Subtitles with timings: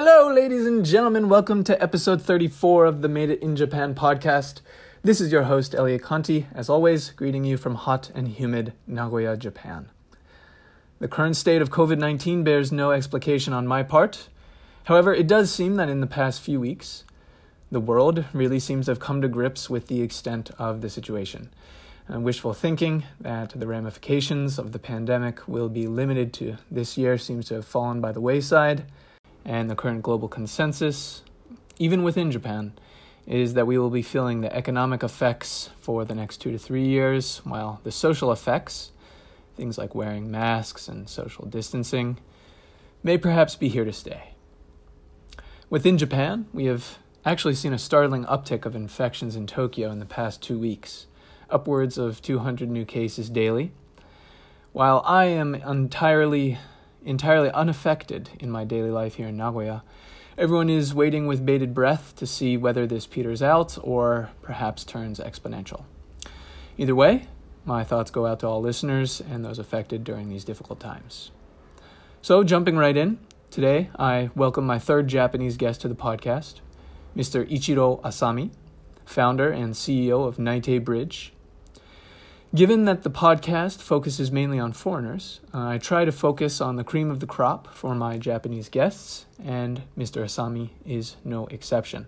[0.00, 1.28] Hello, ladies and gentlemen.
[1.28, 4.60] Welcome to episode 34 of the Made It in Japan podcast.
[5.02, 9.36] This is your host, Elliot Conti, as always, greeting you from hot and humid Nagoya,
[9.36, 9.88] Japan.
[11.00, 14.28] The current state of COVID 19 bears no explication on my part.
[14.84, 17.02] However, it does seem that in the past few weeks,
[17.72, 21.50] the world really seems to have come to grips with the extent of the situation.
[22.06, 27.18] And wishful thinking that the ramifications of the pandemic will be limited to this year
[27.18, 28.84] seems to have fallen by the wayside,
[29.44, 31.22] and the current global consensus,
[31.78, 32.72] even within Japan,
[33.26, 36.86] is that we will be feeling the economic effects for the next two to three
[36.86, 38.92] years, while the social effects,
[39.54, 42.18] things like wearing masks and social distancing,
[43.02, 44.30] may perhaps be here to stay.
[45.70, 50.06] Within Japan, we have actually seen a startling uptick of infections in Tokyo in the
[50.06, 51.06] past two weeks,
[51.50, 53.72] upwards of 200 new cases daily.
[54.72, 56.58] While I am entirely
[57.08, 59.82] entirely unaffected in my daily life here in Nagoya,
[60.36, 65.18] everyone is waiting with bated breath to see whether this peters out or perhaps turns
[65.18, 65.84] exponential.
[66.76, 67.26] Either way,
[67.64, 71.30] my thoughts go out to all listeners and those affected during these difficult times.
[72.20, 73.18] So, jumping right in,
[73.50, 76.60] today I welcome my third Japanese guest to the podcast,
[77.16, 77.50] Mr.
[77.50, 78.50] Ichiro Asami,
[79.06, 81.32] founder and CEO of Naite Bridge.
[82.54, 86.84] Given that the podcast focuses mainly on foreigners, uh, I try to focus on the
[86.84, 90.22] cream of the crop for my Japanese guests, and Mr.
[90.22, 92.06] Asami is no exception.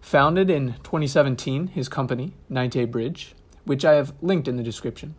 [0.00, 5.16] Founded in 2017, his company, Naite Bridge, which I have linked in the description,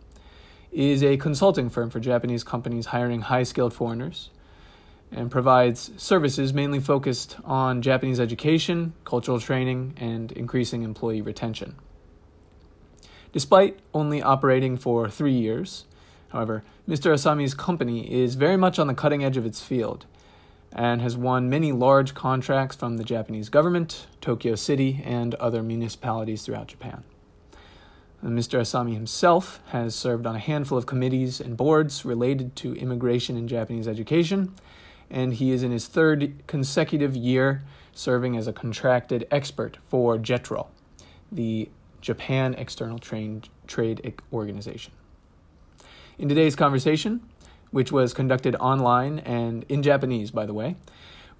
[0.72, 4.30] is a consulting firm for Japanese companies hiring high skilled foreigners
[5.12, 11.76] and provides services mainly focused on Japanese education, cultural training, and increasing employee retention.
[13.36, 15.84] Despite only operating for three years,
[16.30, 17.12] however, Mr.
[17.12, 20.06] Asami's company is very much on the cutting edge of its field
[20.72, 26.44] and has won many large contracts from the Japanese government, Tokyo City, and other municipalities
[26.44, 27.04] throughout Japan.
[28.24, 28.58] Mr.
[28.58, 33.50] Asami himself has served on a handful of committees and boards related to immigration and
[33.50, 34.54] Japanese education
[35.10, 40.68] and he is in his third consecutive year serving as a contracted expert for JETRO,
[41.30, 41.68] the
[42.06, 44.92] Japan External Trade, Organization.
[46.18, 47.20] In today's conversation,
[47.72, 50.76] which was conducted online and in Japanese, by the way,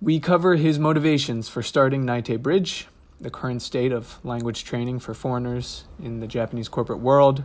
[0.02, 2.88] we cover his motivations for starting Naite Bridge,
[3.20, 7.44] the current state of language training for foreigners in the Japanese corporate world,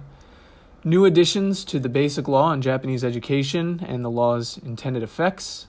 [0.83, 5.67] new additions to the basic law on Japanese education and the law's intended effects,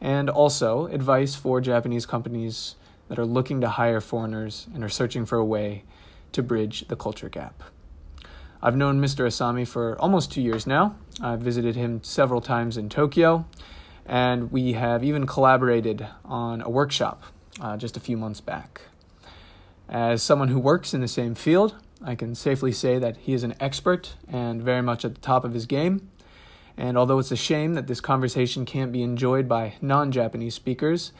[0.00, 2.76] and also advice for Japanese companies
[3.08, 5.82] that are looking to hire foreigners and are searching for a way
[6.34, 7.62] to bridge the culture gap.
[8.62, 9.26] I've known Mr.
[9.26, 10.96] Asami for almost two years now.
[11.20, 13.46] I've visited him several times in Tokyo,
[14.06, 17.24] and we have even collaborated on a workshop
[17.60, 18.82] uh, just a few months back.
[19.88, 23.44] As someone who works in the same field, I can safely say that he is
[23.44, 26.10] an expert and very much at the top of his game.
[26.76, 31.12] And although it's a shame that this conversation can't be enjoyed by non Japanese speakers,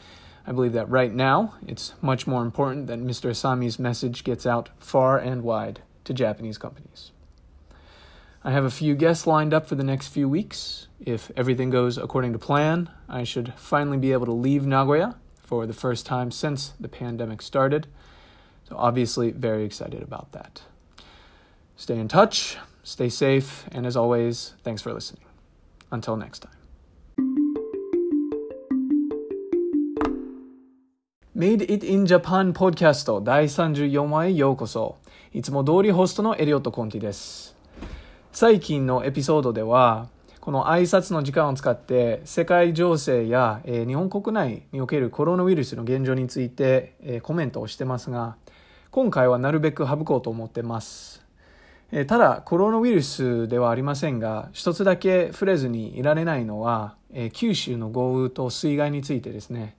[0.47, 3.31] I believe that right now it's much more important that Mr.
[3.31, 7.11] Asami's message gets out far and wide to Japanese companies.
[8.43, 10.87] I have a few guests lined up for the next few weeks.
[11.03, 15.65] If everything goes according to plan, I should finally be able to leave Nagoya for
[15.65, 17.87] the first time since the pandemic started.
[18.69, 20.61] So, obviously, very excited about that.
[21.75, 25.25] Stay in touch, stay safe, and as always, thanks for listening.
[25.91, 26.64] Until next time.
[31.37, 34.95] Made It in Japan ポッドキャスト第34話へようこそ。
[35.33, 37.57] いつも通りホストのエリオット・コンティです。
[38.31, 40.07] 最近のエピソードでは、
[40.39, 48.37] この挨拶の時間を使って世界情勢や、えー、日本国内におけるコロナウイルスの現状について、えー、コメントをしてますが、
[48.89, 51.21] 今回はなるべく省こうと思ってます。
[51.91, 59.75] えただコロナウイルスではありませんが一つだけ触れずにいられないのは、え九州の豪雨と水害についてですね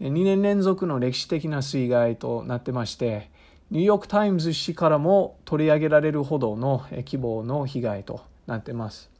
[0.00, 3.30] 2年連続の歴史的な水害となってまして
[3.70, 9.10] ニューヨーク・タイムズ紙からも取り上げられるほどの規模の被害となってます。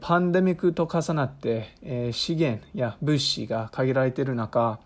[0.00, 4.80] パンデミックと重なって資源や物資が限られている中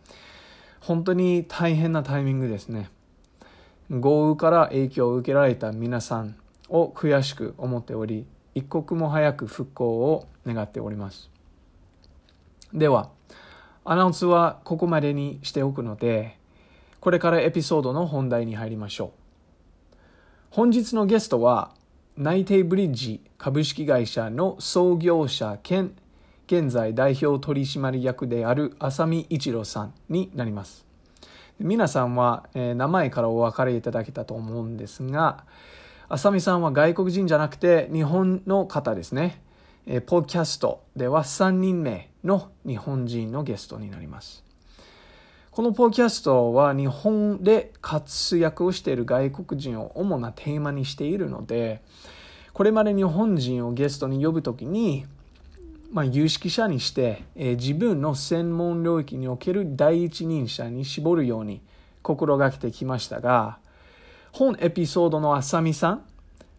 [0.80, 2.90] 本当に大変なタイミングですね。
[3.90, 6.36] 豪雨から影響を受けられた皆さん
[6.68, 11.30] を悔しく思っており一刻も早く復興を願っております。
[12.74, 13.10] では
[13.90, 16.36] アナウンスはここまでにしておくので
[17.00, 19.14] これからエピソードの本題に入りましょ
[19.92, 19.96] う
[20.50, 21.70] 本日のゲストは
[22.14, 25.96] ナイテイブリッジ株式会社の創業者兼
[26.46, 30.84] 現在代表取締役である浅見一郎さんになります。
[31.58, 35.44] 皆さんは、えー、名前からお分かりいただけたと思うんですが、
[36.08, 39.42] 浅見さんは外国人じゃなくて日本の方ですね。
[39.90, 44.44] えー、ポッキャストでは3人目の日本人のゲストになります。
[45.50, 51.80] このポッキャストは日本で活躍をしている外国人を主なテーマにしているので、
[52.52, 55.06] これまで日本人をゲストに呼ぶときに、
[55.90, 61.62] まあ、有識者にして、えー、自分の専門領域における第一人者に絞るように
[62.02, 63.58] 心がけてきましたが、
[64.32, 66.04] 本エピソードの浅見さん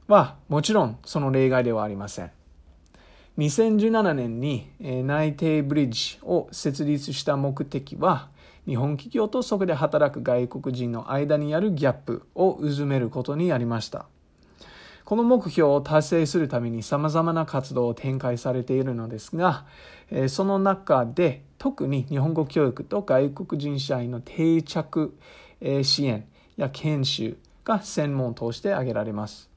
[0.07, 2.31] はもちろんその例外ではありません。
[3.39, 8.29] 2017年に、内定ブリッジを設立した目的は、
[8.65, 14.07] 日本企業とそこで働く外国人の間にあるギャップを埋めることにありました。
[15.05, 19.65] この目標を達成するために様々な活動を展開されているのですが、
[20.27, 25.17] その中で特に日本語教育と外国人社員の定着
[25.81, 26.27] 支援
[26.57, 29.48] や研修が専門として挙げられます。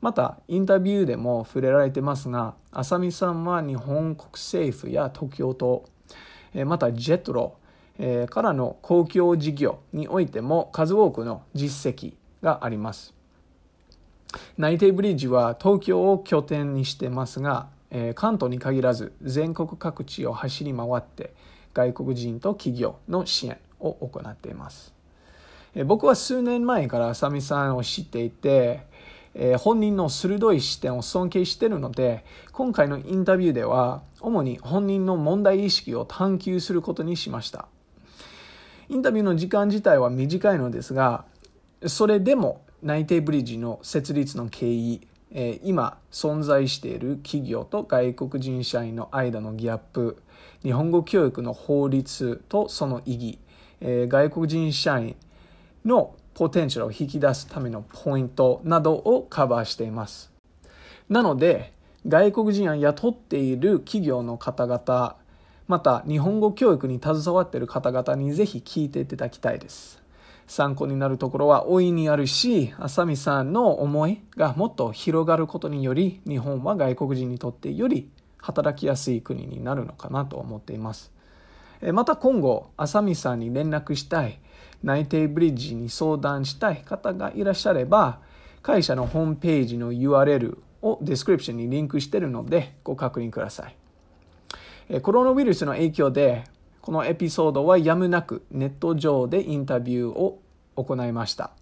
[0.00, 5.84] また、インタビューでも触れられてますが、浅見さんは日本国政府や東京都、
[6.64, 7.56] またジェットロ
[8.28, 13.14] からの公共事業においても数多くの実績があります。
[14.56, 17.68] 内定ブリッジは東京を拠点にしてますが、
[18.14, 21.34] 関東に限らず全国各地を走り回って
[21.74, 24.94] 外国人と企業の支援を行っています。
[25.84, 28.88] 僕は数年前から浅見さんを知っていて、
[29.34, 37.68] えー、本人の鋭い視点を尊敬しているので今回のインタビューでは主に本人の問題意識を探求することにしました。
[38.88, 41.24] インタビューの時間自体は短いのですが
[41.86, 50.22] それでも内定ブリッジの設立の経緯、え今存在している企業と外国人社員の間のギャップ、
[50.62, 53.38] 日本語教育の法律とその意義、
[53.80, 55.16] え外国人社員
[55.84, 60.32] のポテンシャルを引き出すためのポイントなどをカバーしています。
[61.10, 61.74] なので、
[62.08, 65.16] 外国人を雇っている企業の方々、
[65.68, 70.02] また日本語教育に携わっている方々にぜひ聞いていただきたいです。
[70.46, 78.08] 参考になるところは大いにあるし、浅見さんの思いがもっと広がることにより、日本は外国人にとってより
[78.38, 81.12] 働きやすい国になるのかなと思っています。
[81.92, 84.40] また今後、浅見さんに連絡したい、
[84.82, 88.20] 内定ブリッジに相談したい方がいらっしゃれば、
[88.62, 95.00] 会社のホームページの URL をディスクリプションにリンクしているのでご確認ください。
[95.02, 96.44] コロナウイルスの影響で
[96.80, 100.40] このエピソードはやむなくネット上でインタビューを
[100.76, 101.52] 行いました。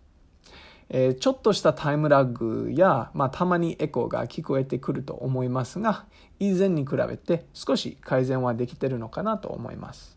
[0.90, 6.06] え、ちょっとしたタイムラグや、まあ、たまにエコーが聞こえてくると思いますが、
[6.38, 10.16] 以前に比べて少し改善はできているのかなと思います。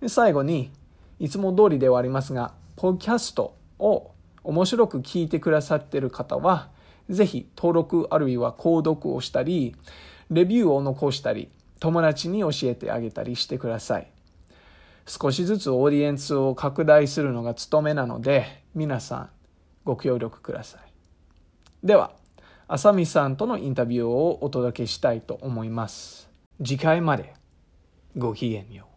[0.00, 0.70] で最後に、
[1.20, 4.10] いつも通りではありますが、ポッキャストを
[4.42, 6.70] 面白く聞いてくださっている方は、
[7.10, 9.76] ぜひ登録あるいは購読をしたり、
[10.30, 14.10] レビューを残したり、友達に教えてあげたりしてください。
[15.06, 19.30] 少しずつオーディエンスを拡大するのが務めなので、皆さん
[19.84, 20.80] ご協力ください。
[21.86, 22.12] では、
[22.66, 26.30] 浅見さんとのインタビューをお届けしたいと思います。
[26.64, 27.34] 次回まで
[28.16, 28.89] ごきげんよう。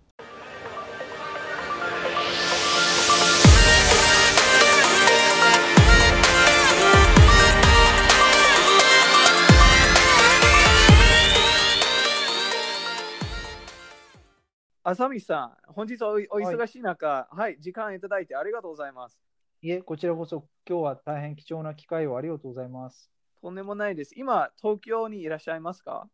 [14.94, 19.20] 浅見さん、本日おお忙しい中、はい、はい、時間いただいてありがとうございます。
[19.64, 23.10] いえ、こちらこそ今日は大変貴重な機会をありがとうございます。
[23.42, 24.14] とんでもないです。
[24.16, 26.08] 今、東京にいらっしゃいますか？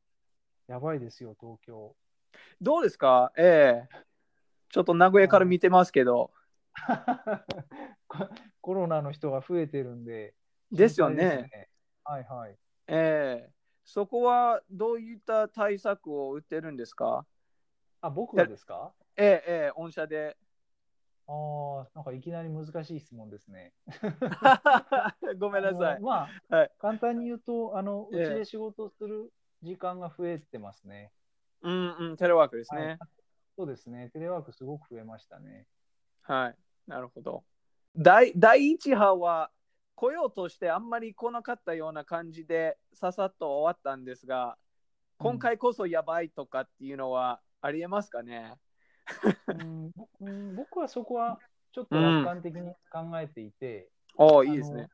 [0.67, 1.93] やばいですよ、東京。
[2.61, 3.33] どうですか？
[3.37, 4.05] ええ
[4.69, 6.31] ちょっと名古屋から見てますけど。
[8.61, 10.35] コロナの人が増えてるんで。
[10.71, 11.49] ですよね。
[11.51, 11.69] ね
[12.05, 12.57] はいはい。
[12.87, 13.51] ええ
[13.83, 17.25] そこはどういった対策を打ってるんですか？
[18.01, 18.93] あ、僕がですか？
[19.17, 20.37] ええ、ええ、御社で。
[21.27, 23.73] ああ、なんかいきなり難しい質問ですね。
[25.37, 25.99] ごめんなさい。
[26.01, 31.11] まあ、はい、簡単に言うと、あの、うちで仕事する時間が増えてますね。
[31.61, 32.97] うんうん、テレワークですね、はい、
[33.57, 35.67] そうですね、テレワークすごく増えましたね。
[36.21, 37.43] はい、なるほど。
[37.95, 39.51] 第第一波は
[39.95, 44.57] 来ようとしてあんまり来なかったような感じでささっと終わったんですが、
[45.17, 48.53] 今回こそやばいとかっていうのはありえますかね？
[50.21, 51.39] うん、僕はそこは
[51.71, 52.61] ちょっと楽観的に
[52.91, 54.87] 考えていて、うん、おいいですね。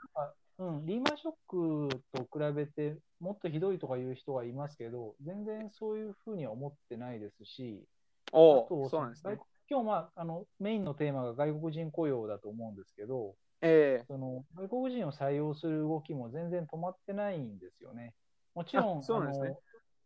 [0.57, 7.83] うん、リーマンショックと比べてもっとひどいとかいう人はいますけど、全然そういうふうには思ってないですし、
[8.31, 9.37] あおとお、そうなんですね。
[9.69, 14.05] 今日、まあ、あのメインのテーマが外国人雇用だと思うんですけど、ええ。
[14.07, 18.13] その外国人を採用する動きも全然止まってないんですよね。
[18.53, 19.17] もちろん、んですね。
[19.17, 19.55] あの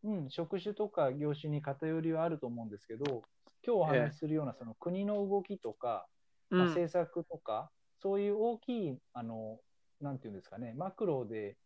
[0.03, 3.23] うん、職種とか業種に偏りはあると思うんですけど、
[3.65, 6.07] 今日お話しするようなその国の動きとか、
[6.49, 7.69] まあ、うん、政策とか、
[8.01, 9.59] そういう大きいあの、
[10.01, 11.57] なんていうんですかね、マクロで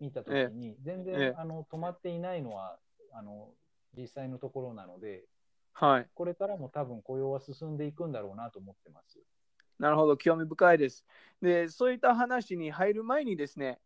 [0.00, 2.78] 見たときに、全然、ええあの止まっていないのは
[3.12, 3.50] あの
[3.96, 5.24] 実際のところなので、
[5.72, 6.06] はい。
[6.14, 9.18] これからも多分雇用は進んでいくんだろうなと思ってます。
[9.78, 11.04] なるほど、興味深いです。
[11.40, 13.78] で、そういった話に入る前にですね、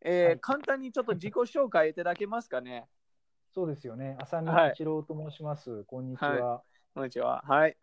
[0.00, 2.86] えーはい簡単にちょっと自己紹介いただけますかね。
[3.54, 4.16] そうですよね。
[4.20, 5.84] 浅見はい一郎と申します。
[5.84, 6.62] こんにちは。
[6.94, 7.42] こんにちは。
[7.46, 7.76] はい。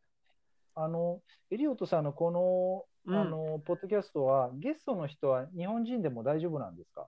[0.75, 7.07] あの、エリオットさんのこの、うんあの、ポッドキャストは、ゲストの人は日本人でも大丈夫なんですか？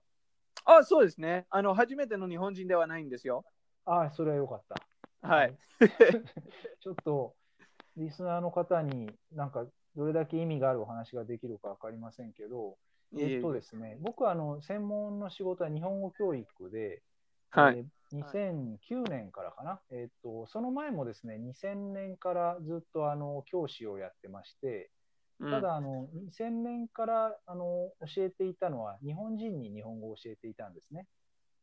[0.64, 1.46] あ、そうですね。
[1.50, 3.44] あの、初めての日本人ではないんですよ。
[3.84, 5.28] ああ、それはよかった。
[5.28, 5.56] はい。
[6.80, 7.34] ちょっと、
[7.96, 12.76] リスナーの方になんか、どれだけ意味があるお話ができるか分かりませんけど、
[13.16, 17.02] えっとですね、僕はあの専門の仕事は日本語教育で、
[17.50, 17.78] はい。
[17.78, 24.90] えー2009年からかな、えっと、その前もですね、2000年からずっとあの教師をやってまして、
[25.40, 31.06] うんただあの、2000年からあの教えていたのは、日本人に日本語を教えていたんですね。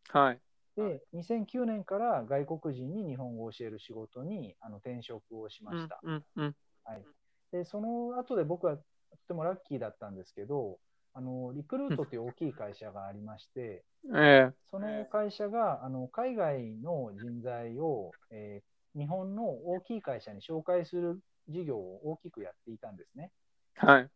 [0.10, 0.40] はい。
[0.78, 6.00] で、2009年から外国人に日本語を教える仕事にあの転職をしまうんした。
[6.04, 7.04] うんうんはい、
[7.52, 8.84] でその後で僕はと
[9.28, 10.78] てもラッキーだったんですけど、
[11.16, 21.20] あのリクルートという大きい会社がありまして、 えその会社があの海外の人材を、えー日本の大きい会社に紹介する
[21.50, 23.30] 事業を大きくやっていたんですね。
[23.76, 24.10] ーはい。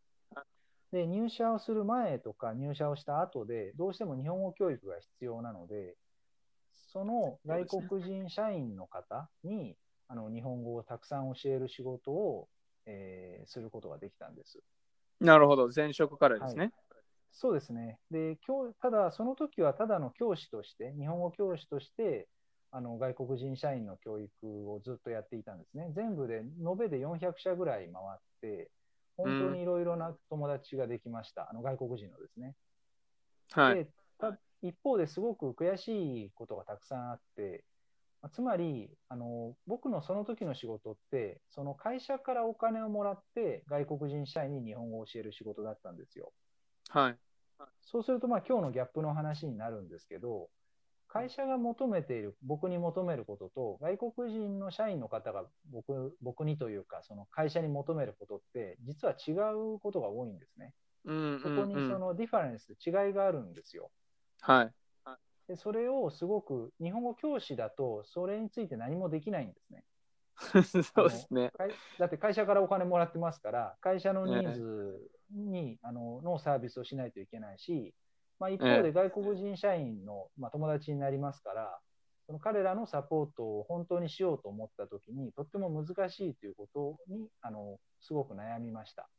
[0.94, 5.98] で、入社をする前とか入社をした後で、どうしても日本語教育が必要なので、
[6.94, 9.76] その外国人社員の方に
[10.08, 12.48] あの日本語をたくさん教える仕事を、
[12.86, 14.60] えーすることができたんです。
[15.20, 15.70] なるほど。
[15.76, 16.72] 前職からですね。
[17.32, 18.00] そうですね。
[18.12, 22.28] で、今日ただ、その時はただの教師として、日本語教師として、
[22.72, 25.92] あの外国人社員の教育をずっとやっていたんですね。
[25.96, 28.72] 全部で、延べで400社ぐらい回って、
[29.18, 31.50] 本当にいろいろな友達ができました。
[31.50, 32.56] あの外国人のですね。
[33.52, 33.76] はい。
[33.76, 37.64] でた一方ですごく悔しいことがたくさんあって、
[38.22, 46.32] まあつまりあの僕のその時の仕事ってその会社からお金をもらって外国人社員に日本語を教える仕事だったんですよ。
[46.90, 47.18] はい。
[47.82, 50.50] そうするとまあ今日のギャップの話になるんですけど
[51.08, 60.74] 会社が求めている僕に求めることと外国人の社員の方が僕僕にというかその会社に求めることって実は違うことが多いんですね。
[61.06, 63.90] うんそこにうんうんそのディファレンス違いがあるんですよ。
[64.42, 64.72] はい。
[65.48, 69.84] でそれをすごく日本語教師だとそれについて何もできないんですね。
[70.94, 71.52] そうですね。
[71.98, 77.94] だって会社からお金もらってますから会社のニーズに、あののサービスをしないといけないし、
[78.40, 81.80] まあ、一方えで外国人社員の、まあ、友達になりますから
[82.26, 89.10] その彼らのサポートを本当にしようと思った時にとっても難しいということにあのすごく悩みました。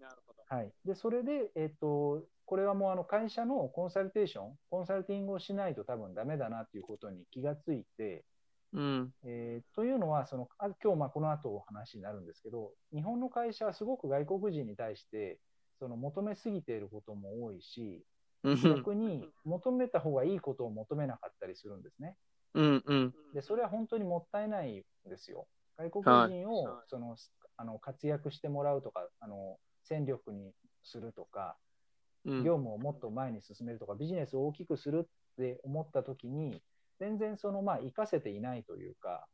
[0.00, 0.42] なるほど。
[0.48, 8.24] はい、でそれで、えっとこれはもうあの会社のコンサルテーションコンサルティングをしないと多分ダメだなということに気がついて、
[8.72, 9.12] うん。
[9.24, 15.38] えーというのはそのあ今日まあこの後お話になるんですけど日本の会社はすごく外国人に対して
[15.78, 18.04] その求めすぎていることも多いし
[18.44, 22.16] うん逆に求めた方がいいことを求めなかったりするんですね。
[22.54, 23.14] うんうん。
[23.34, 25.46] でそれは本当にもったいないんですよ。
[25.76, 26.04] 外国
[26.42, 27.16] 人をその、
[27.56, 31.56] あの活躍してもらうとかあの戦力にするとか
[32.24, 35.06] うん業務をもっと前に進めるとかビジネスを大きくするっ
[35.36, 36.62] て思った時に
[36.98, 39.26] 全然そのまあ活かせていないというか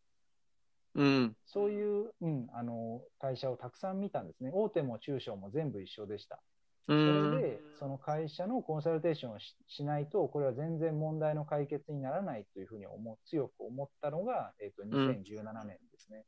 [0.95, 1.37] うん。
[1.47, 4.51] そういう、うん、あの会社をたくさん見たんですね。
[4.53, 6.41] 大手も中小も全部一緒でした。
[6.89, 7.41] うそん。
[7.41, 16.25] れでその会社のコンサルテーションをししないとこれは全然問題の解決にならないというふうに思う強く思ったのが、えっと2017年ですね、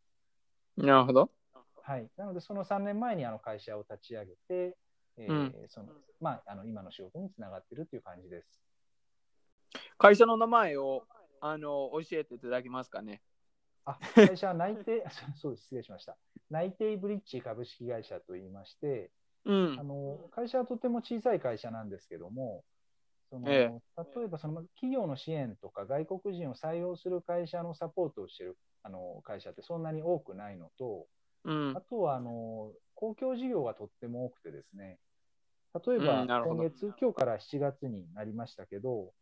[0.76, 1.30] なるほど。
[1.82, 4.76] はい、なのでその3年前にあの会社を立ち上げて、
[5.18, 5.54] えーうん。
[5.68, 8.60] そのまあ、あの今の仕事につながっているという感じです。
[9.98, 11.04] 会社の名前を
[11.40, 13.22] あの教えていただけますかね？
[13.84, 16.16] あ会社は内定そ そうです、失礼しました。
[16.50, 19.10] 内定ブリッジ株式会社といいまして、
[19.44, 19.82] うんあ。
[19.82, 22.64] の会社はとても小さい会社なんですけども、
[23.30, 23.70] そのえ
[24.16, 31.06] 例えばその企業の支援とか外国人を採用する会社のサポートをしているあの会社ってそんなに多くないのと、
[31.44, 31.80] うんあ。
[31.80, 34.98] とはあの公共事業がとっても多くてですね、
[35.86, 39.12] 例えば、今月、今日から7月になりましたけど、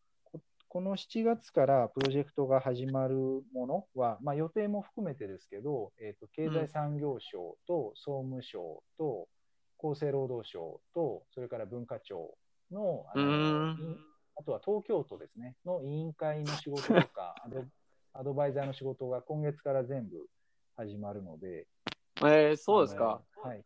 [0.75, 3.14] ここの7月からプロジェクトが始まる
[3.54, 9.28] ものは、まあ、予定も含めてですけど、えーと、経済産業省と総務省と
[9.78, 12.35] 厚生労働省と、それから文化庁
[12.73, 13.99] の、あのうん
[14.37, 17.64] あとは東京都ですね、の委員会の仕事とか アド、
[18.12, 20.26] アドバイザーの仕事が今月から全部
[20.76, 21.69] 始まるので、
[22.16, 23.23] えー、そうですか。
[23.37, 23.64] はい。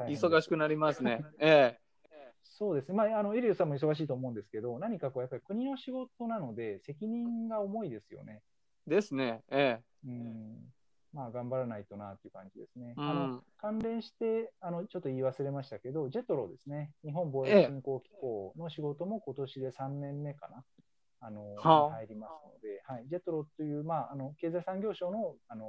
[0.00, 1.24] 忙しくなりますね。
[1.40, 1.78] え
[2.58, 8.40] そうですね、まあ、あのエリオさんも忙しいと思うんですけど、何かこうやっぱり国の仕事なので、責任が重いですよね。
[8.86, 9.42] えですね。
[9.50, 10.72] えうん。
[11.12, 12.94] まあ、頑張らないとなっていう感じですね。
[12.96, 13.42] えうあのん。
[13.58, 17.60] 関連してあの、ちょっと言い忘れましたけど、ジェトロですね、日本防ええ。
[17.60, 20.64] 衛振興機構の仕事も今年で3年目かな、
[21.20, 21.90] あのはあ。
[21.90, 25.68] 入りますので、はい、ジェトロという、まあ、あの経済産業省のあの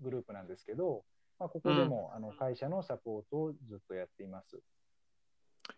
[0.00, 1.04] グループなんですけど、
[1.38, 4.60] まあ、ここでも、あの会社のサポートをずっとやっています。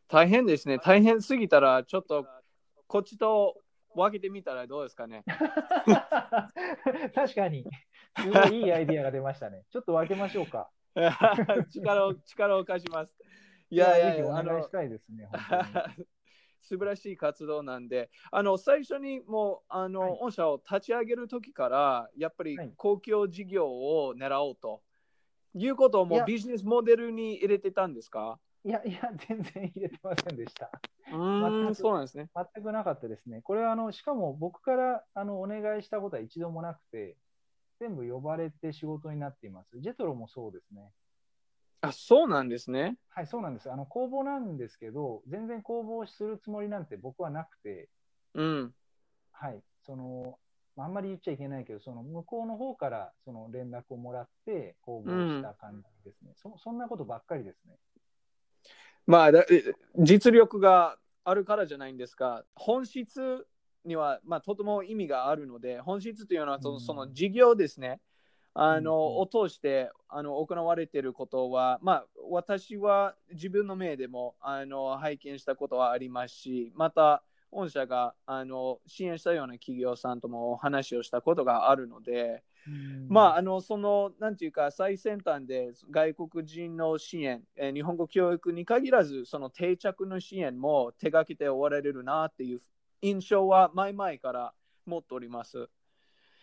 [0.08, 0.78] 大変ですね。
[0.78, 2.26] 大変すぎたら、ちょっと
[2.86, 3.56] こっちと
[3.94, 5.24] 分けてみたらどうですかね。
[7.14, 7.64] 確かに、
[8.18, 9.62] すごいいいアイディアが出ましたね。
[9.70, 10.70] ちょっと分けましょうか。
[11.72, 13.14] 力を力を貸します。
[13.70, 15.28] いやいやいや、お願いしたいですね。
[16.60, 24.82] 素晴らしい活動なんで、あの最初にもうあの、はい御社を立ち上げるときから、やっぱりはい公共事業を狙おうと
[25.54, 28.38] いうことをもいうやビジネスモデルに入れてたんですか？
[28.64, 30.70] いやいや、 全然入れてませんでした。
[31.06, 32.30] 全くそうなんですね。
[32.34, 33.42] 全くなかったですね。
[33.42, 37.16] これはあの、しかも僕からあのお願いしたことは一度もなくて、
[37.80, 39.80] 全部呼ばれて仕事になっています。
[39.80, 40.92] ジェトロもそうですね。
[41.80, 42.96] あ、そうなんですね。
[43.08, 43.70] はい、そうなんです。
[43.70, 47.88] あの公募なんですけど、全然公募するつもりなんて僕はなくて、
[48.34, 48.74] うん。
[49.32, 50.38] はい、その、
[50.76, 56.32] まああんまり言っちゃいけないけど、その向こうの方からその連絡をもらって公募した感じですね。
[56.36, 57.76] そそんなことばっかりですね。
[59.06, 59.30] まあ、
[59.98, 62.44] 実力があるからじゃないんですか。
[62.54, 63.46] 本質
[63.84, 68.00] には、まあ、とても意味があるので、本質というのはその,、うんその事業ですね。
[68.54, 82.42] あの、を通してあの行われていることは、まあ、私は自分の目でもあの拝見したことはありますし、また、御社があの支援したような企業さんともお話をしたことがあるので、
[83.08, 92.60] まあ、あの、その、なんていうか、最先端で外国人の支援、えー日本語教育に限らず、その定着の支援も手がけておられるなっていう
[93.02, 94.54] 印象は前々から
[94.86, 95.68] 持っております。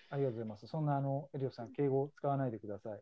[0.10, 0.68] ありがとうございます。
[0.68, 3.00] そんなあの、エリオさん、敬語使わないでください。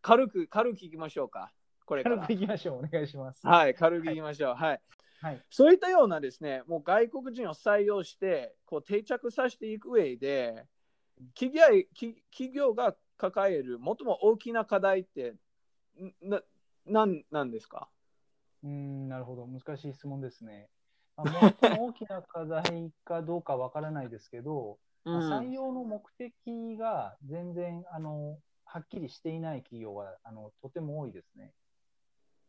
[0.00, 1.52] 軽く、軽くいきましょうか。
[1.84, 2.32] これから軽く。
[2.32, 2.78] いきましょう。
[2.78, 3.46] お願いします。
[3.46, 4.54] はい、軽くいきましょう。
[4.54, 4.80] はい。
[5.20, 5.40] はい。
[5.50, 10.66] そういったようなですね、もう外国人を採用して、こう定着させていく上で、
[11.34, 11.62] 企業
[11.94, 15.34] 企企業が抱える最も大きな課題って、
[16.00, 16.42] んな
[16.86, 17.88] なんなんですか？
[18.64, 19.46] うーん、なるほど。
[19.46, 20.68] 難しい質問ですね。
[21.16, 31.52] まあ、最も大きな課題かどうかわからないですけど、まあ採用の目的が全然あのはっきりしていない企業はあのとても多いですね。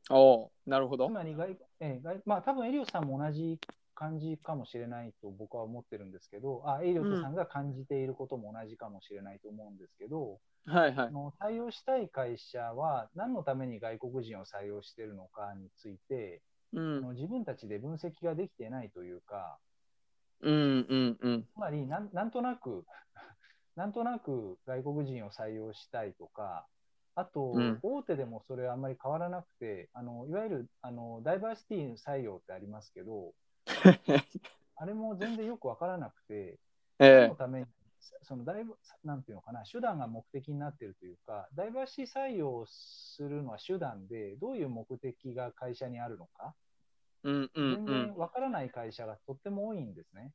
[0.09, 1.11] おうなるほどつ。
[1.11, 3.59] まり外、ええ外まあ多分エリオさんも同じ
[3.93, 11.07] 感じかもしれないと僕は思ってるんですけど、あエリオさんが感じていることも同じかもしれないと思うんですけど、はいはい。
[11.07, 16.41] あの採用したい会社は何のために外国人を採用しているのかについて、
[16.75, 19.57] あうんの自分たちで分析ができてないというか、
[20.41, 21.43] うんうんうん。
[21.43, 22.85] つまりなんなんとなく、
[23.75, 26.67] なんとなく外国人を採用したいとか、
[27.15, 33.33] あと、うん大手でもそれはあんまり変わらなくて、あのいわゆるあのダイバーシティ採用ってありますけど、
[34.75, 36.59] あれも全然よくわからなくて、
[36.99, 37.65] 何えのために、
[38.23, 46.53] そのダイバなんていうのかな、手段が目的になっているというか、ダイバーシティ採用するのは手段で、どういう目的が会社にあるのか、
[47.25, 48.07] えうんうん全うん。
[48.07, 50.33] 然わからない会社がとっても多いんですね。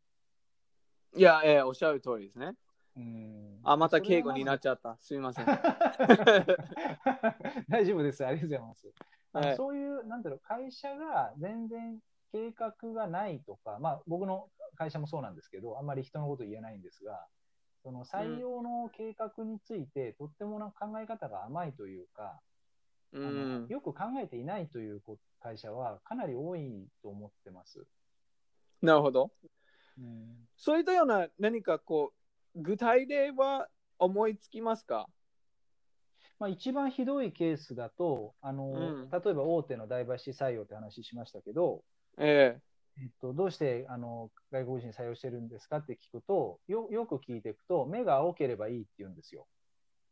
[1.14, 2.55] いや、ええおっしゃる通りですね。
[2.96, 4.96] うんあ、また敬語になっちゃった。
[5.01, 5.44] すみません。
[5.44, 5.59] は
[7.68, 8.24] 大丈夫です。
[8.27, 8.92] ありがとうございます。
[9.33, 9.57] あのい。
[9.57, 11.98] そういう、なんだろう、会社が全然
[12.32, 17.26] 計画がないとか、まあ、僕の会社もそうなんですけど、あんまり人のこと言えないんですが、
[17.82, 22.40] その採用の計画について、とってもな考え方が甘いというか、
[23.12, 23.66] うあのん。
[23.68, 27.86] よく考えていないというこ会社はかなり多いと思ってます。
[28.82, 29.30] なるほど。
[29.98, 32.12] うんそういったような何かこ
[32.54, 35.08] う、具体例は思いつきますか？
[36.38, 41.82] まあ、一番ひどいケースだとあの、うん例えば大手のダイバーシティ採用って話しましたけど、
[42.18, 42.61] え
[43.00, 49.46] えっと、どうしてあの外国人採用してるんですかって聞くとよ、よく聞いていくと、目が青ければいいって言うんですよ。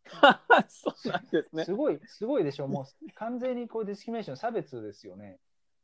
[0.07, 0.09] え
[0.69, 1.75] そうなんですねす。
[1.75, 5.38] ごい、すごいでしょ、もう完全にこうディスクリミネーション、差別ですよね。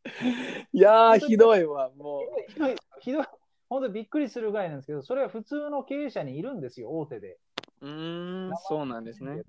[0.72, 3.24] いやー、ひどいわ、もひどい、ひどい、
[3.68, 7.38] 本当にびっくりするぐらいなんですけど、それは普通の経営者にいるんですよ、大手で。
[7.80, 7.88] う。
[7.88, 9.42] ん、そうなんですね。。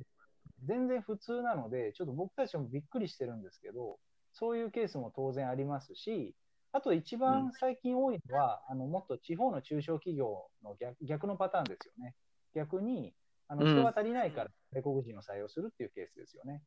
[0.66, 4.00] 全然普通なので、ちょっと僕たちもびっくりしてるんですけど、
[4.32, 6.34] そういうケースも当然ありますし、
[6.74, 12.16] あと一うん番最近多いのは、あのもっと地方の中小企業の逆逆のパターンですよね。
[12.56, 13.14] 逆に
[13.48, 16.62] あのうん人が足りないから外国人を採用するっていうケースですよね。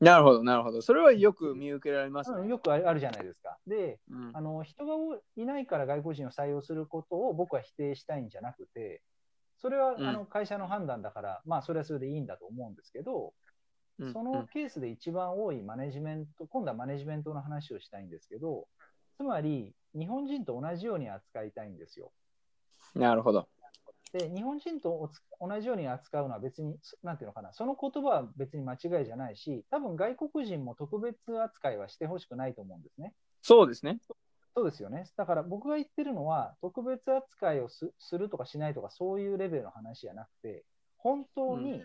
[0.00, 0.80] なるほど、なるほど。
[0.80, 2.38] それはよく見受けられますね。
[2.38, 3.58] うんよくあるじゃないですか。
[3.66, 4.94] で、うんあの人が
[5.36, 9.02] いないから外国人を採用することを僕は否定したいんじゃなくて、
[9.56, 13.34] それはうんあの会社の判断だから、まあそれはそれでいいんだと思うんですけど、
[13.98, 18.68] うんそのケースで一番多いマネジメント、今度はマネジメントの話をしたいんですけど、
[19.18, 22.12] つまり日本人と同じように扱いたいんですよ。
[22.94, 23.48] なるほど。
[24.12, 33.12] で、日本人とおつ同じように扱うのは別に、そなんていうのかな、その言葉は別に間違いじゃないし、多分外国人も特別扱いはしてほしくないと思うんですね。
[33.42, 33.98] そうですね。
[34.54, 35.10] そうですよね。
[35.16, 40.64] だから僕が言ってるのは、特別扱いをすするとかしないとか、そういうレベルの話じゃなくて、
[40.96, 41.84] 本当に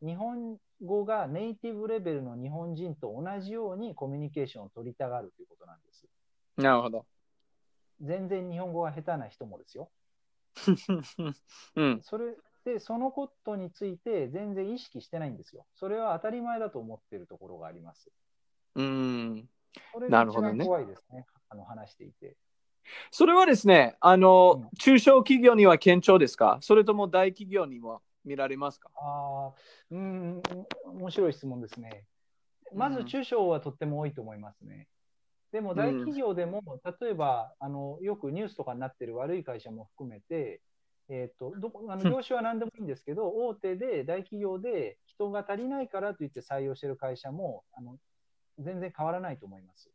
[0.00, 6.04] 日本語がネイティブレベルの日本人と同じようにコミュニケーションを取りたがるということなんです。
[6.56, 7.06] なるほど。
[8.00, 9.90] 全然日本語が下手な人もですよ。
[11.76, 12.02] うん。
[12.02, 15.66] それで、そのことについて全然意識してないんですよ。
[15.74, 18.10] それは当たり前だと思っているところがあります。
[18.74, 19.48] うん。
[19.92, 21.26] それが一番なるほどね怖いですね。
[21.48, 22.36] あの話していて。
[23.10, 26.58] それはですね、あの、うん中小企業には堅調ですか？
[26.60, 28.90] それとも大企業にも見られますか？
[28.94, 29.52] ああ、
[29.90, 30.42] うーん、
[30.86, 32.04] 面白い質問ですね。
[32.74, 34.88] まうんず中小はとっても多いと思いますね。
[35.54, 40.60] でも大企業でも、例えばあのよくニュースとかになってる悪い会社も含めて、
[41.08, 47.98] えー、とどこあの業種は何でもいいんですけど、大手で大企業で人が足りないからといって採用してる会社もあの
[48.58, 49.90] 全然変わらないと思います。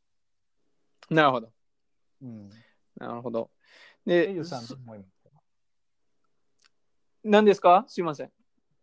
[1.10, 1.52] なるほど。
[2.22, 2.50] うん、
[2.96, 3.52] なるほど。
[4.06, 5.24] でエリュ、さんどう思います？
[5.26, 5.30] か
[7.26, 7.84] 何ですか？
[7.90, 8.32] すいません。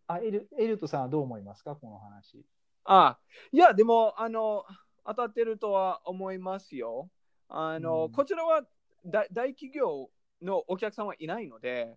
[0.05, 1.75] あエリュエリュットさんはどう思いますか？
[1.75, 2.45] この話。
[2.85, 3.17] あ
[3.51, 4.63] いや、でも、あの、
[5.07, 7.09] 当たってるとは思いますよ。
[7.49, 8.63] あの、うんこちらは
[9.05, 10.09] 大大企業
[10.41, 11.95] のお客さんはいないので、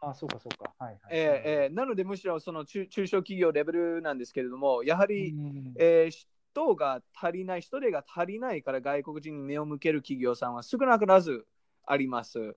[0.00, 0.72] ああ、そうかそうか。
[0.78, 1.00] はいはい。
[1.10, 11.46] えーえーなので、むしろその中中小企業レベルなんですけれども、やはり、うんえー人が足りない、人手が足りないから外国人に目を向ける企業さんは少なからず
[11.84, 12.56] あります。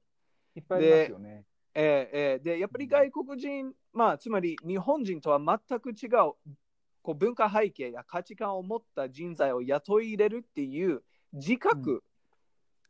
[0.56, 1.44] いっぱいありますよね。
[1.74, 6.34] えーえーで、やっぱり外国人、まあ、つまり日本人とは全く違う
[7.10, 11.02] こう文化背景や価値観を持った人材を雇い入れるっていう
[11.34, 12.04] 自覚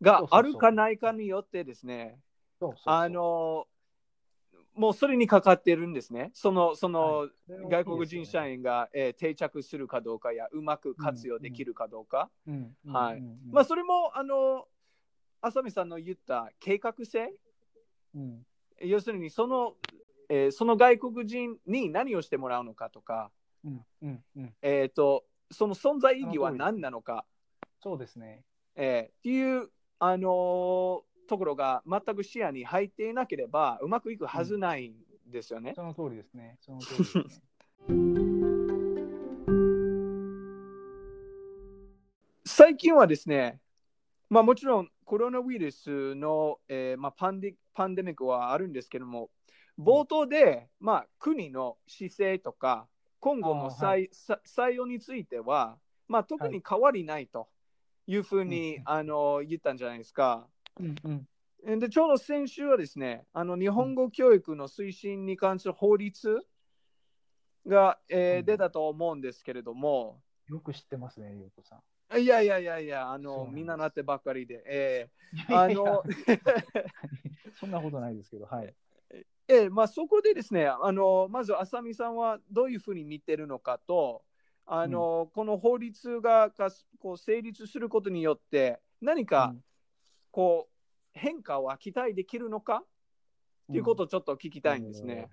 [0.01, 2.19] があるかないかによってですね、
[2.83, 3.65] あの
[4.75, 6.31] もうそれにかかってるんですね。
[6.33, 7.29] そのその、
[7.69, 12.29] 外国人社員が、えー定着するかどうかやうまく活用できるかどうか。
[12.87, 13.23] はい。
[13.49, 14.67] まあそれもあの
[15.39, 17.33] 浅見さんの言った計画性？
[18.13, 18.45] うん。
[18.81, 19.75] 要するにその,、
[20.27, 23.31] えーその外国人に何をしてもらうのかとか、
[23.63, 27.25] うんうんうんえー、とその存在意義は何なのか、
[27.81, 28.43] そうですね。
[28.75, 29.69] えーっていう、
[29.99, 34.95] あのーところが全く視野に入っていなければうまくいくはずないん
[35.27, 35.73] ですよね。
[35.75, 36.57] その通りですね。
[36.59, 37.23] その通りですね。
[42.45, 43.61] 最近はですね、
[44.29, 49.29] まあ、もちろんコロナウイルスの、えーまあ、パンデパンデミックはあるんですけども
[49.79, 52.87] 冒頭で、まあ、国の姿勢とか
[53.19, 54.09] 今後の採,はい。
[54.11, 55.77] さ、採用については、
[56.07, 57.47] まあ、特に変わりないと
[58.07, 60.47] いうふうに、うんあの言ったんじゃないですか。
[60.79, 61.79] うんうん。
[61.79, 66.39] でちょうど先週はですねあの日本語教育の推進に関する法律
[67.67, 72.19] が、えーうん出たと思うんですけれども、よく知ってますね、ゆうこさん。
[72.19, 76.03] いやいやいやいや、あのみんななってばっかりで、えーあの
[77.59, 78.73] そんなことないですけど、はい。
[79.51, 84.21] えーまあ、そこでですね、あのまず浅見さんはどういうふうに見てるのかと、
[84.67, 89.55] あのこの法律がかこう成立することによって、何か
[90.29, 90.73] こう
[91.13, 92.83] 変化は期待できるのか？
[93.67, 95.27] ということをちょっと聞きたいんですね。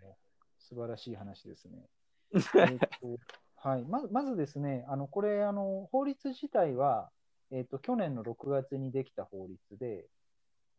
[0.59, 1.87] 素晴らしい話ですね。
[2.33, 3.18] えーっと
[3.57, 7.11] はい、まずまずですね、あのこれあの、法律自体は、
[7.50, 10.07] えーっと、去年の6月にできた法律で、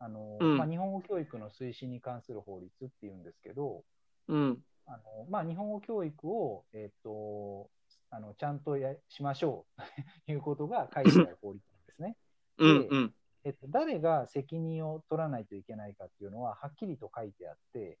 [0.00, 3.82] あのうんまあ、日本語教育の推進に関する法律っていうんですけど、
[4.28, 7.68] うん、あのまあ、日本語教育を、えーっと
[8.10, 9.82] あのちゃんとやしましょう
[10.26, 12.16] と いうことが書いてある法律なんですね。
[12.58, 17.98] うん、うん、えっと、誰が責任を取らないといけないかっていうのははっきりと書いてあって、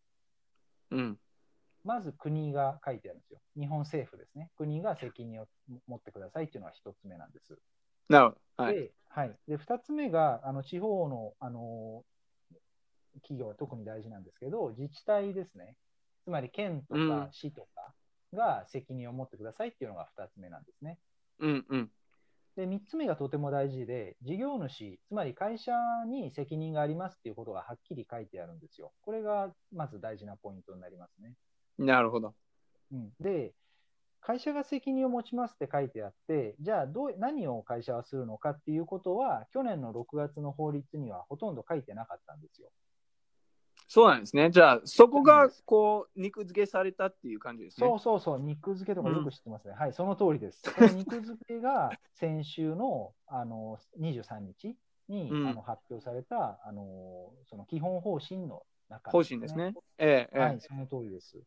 [0.90, 1.20] うん、
[1.84, 3.40] まず国が書いてあるんですよ。
[3.56, 4.50] 日本政府ですね。
[4.56, 5.48] 国が責任を
[5.86, 7.58] 持ってくださいっていうのは一つ目なんです。
[8.08, 8.64] なるほど。
[8.64, 8.74] はい。
[8.74, 12.04] で、はい、で2つ目があの地方のあの
[13.22, 15.76] 企業は特に大事なんですけど、自治体ですね、
[16.24, 17.94] つまり県とうんか市とか
[18.32, 20.98] が責任を持ってくださいっていうのが2つ目なんですね。
[21.40, 21.90] うんうん。
[22.56, 25.72] で3つ目がとても大事で、事業主、つまり会社
[26.08, 28.92] に責任がありますっていうことがはっきり書いてあるんですよ。
[29.02, 31.34] これがまず大事なポイントになりますね。
[31.78, 32.34] なるほど。
[32.92, 33.52] うん、で、
[34.20, 42.70] 会社が責任を持ちますって書いてあって、じゃあどう何を会社はするのかっていうことは、去年の6月の法律にはほとんど書いてなかったんですよ。
[43.90, 44.50] そうなんですね。
[44.50, 47.86] じゃあ、そこがこう、肉付けされたっていう感じですね。
[47.88, 49.72] そうそうそう、肉付けとかよく知ってますね。
[49.72, 50.62] はい、その通りです。
[50.94, 54.76] 肉付けが先週のあの23日
[55.08, 59.72] に、うんあの発表されたあのその基本方針の中方針ですね。
[59.96, 60.38] ええ、ええ。
[60.38, 61.38] はい、その通りです。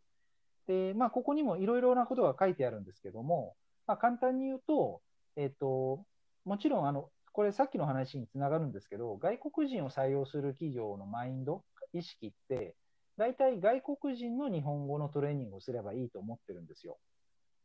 [0.71, 3.55] で、まあ、ここにもいろいろなことが書いてあるんですけども、
[3.87, 5.01] まあ、簡単に言うと、
[5.35, 6.05] えっ、と、
[6.45, 12.75] もちろん、あの、これさっきの話につながるんですけど、外国人を採用する企業のマインド、意識って、
[13.17, 16.97] 大体外国人の日本語のトレーニングをすればいいと思ってるんですよ。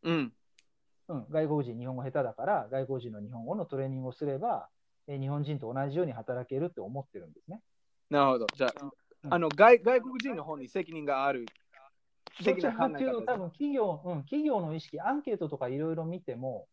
[0.02, 0.32] うん。
[1.08, 4.68] うん、外国人日本語下手だから、外国人の日本語のトレーニングをすれば、
[5.06, 7.62] え日本人と同じように働けるって思ってるんですね。
[8.10, 8.46] なるほど。
[8.56, 8.90] じゃあ、うん
[9.28, 11.46] あの外外国人の方に責任がある。
[12.44, 16.68] どちらか考え方多分企業、うん、企業の意識、アンケートとかいろいろ見ても、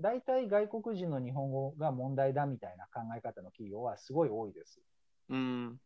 [0.00, 4.80] 大体外国人の日本語が問題だみたいな考え方の企業はすごい多いです。
[5.30, 5.80] うん。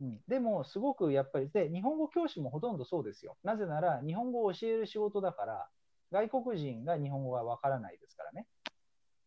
[0.00, 3.36] うん、でも、すごくやっぱりで、日本語教師もほとんどそうですよ。
[3.44, 5.68] なぜなら、日本語を教える仕事だから、
[6.10, 8.46] 外国人が日本語がわからないですからね。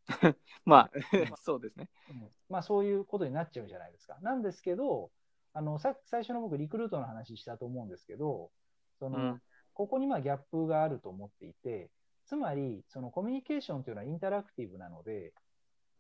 [0.66, 0.92] まあ、
[1.42, 1.90] そうですね。
[2.10, 4.18] うんまあ、そういうことになっちゃうじゃないですか。
[4.22, 5.12] なんですけど、
[5.54, 8.52] あのさ最初の僕、リクルートの話したと思うんですけど、
[9.00, 9.42] そのうん
[9.76, 11.92] ここにまあギャップがあると思っていて、
[12.26, 15.34] つまり、そのコミュニケーションというのはインタラクティブなので、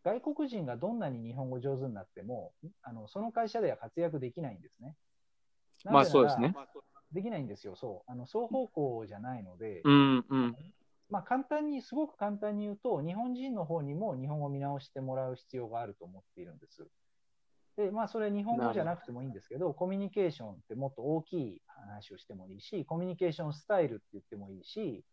[0.03, 4.95] 外国人がどんなに日本語上手になっても、あのその会社では活躍できないんですね。
[5.83, 6.55] まあそうですね。
[7.11, 8.11] できないんですよ、そう。
[8.11, 10.55] あの双方向じゃないので、うんうん。
[11.09, 16.87] まあ、簡単に、すごく簡単に言うと、日本人の方にも日本語を見直してもらう必要があると思っているんです。
[17.77, 25.03] で、まあ、それ日本語じゃなくてもいいんですけど、コミュニケーションってもっと大きい話をしてもいいし、コミュニケーションスタイルって言ってもいいし、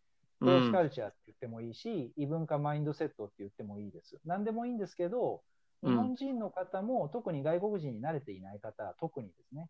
[0.41, 4.19] クロスカルチャーって言ってもいいし、異文化マインドセットって言ってもいいです。
[4.25, 5.43] 何でもいいんですけど、
[5.83, 5.91] うん。
[5.91, 9.69] 日本人の方も、特に外国人に慣れていない方は特にですね、